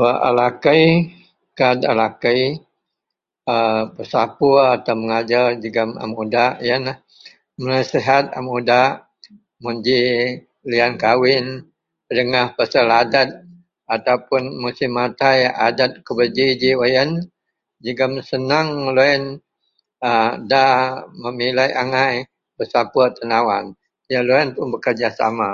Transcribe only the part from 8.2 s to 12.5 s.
a mudak mun ji liyan kawin, pedengah